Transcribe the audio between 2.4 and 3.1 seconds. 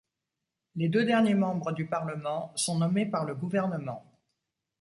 sont nommés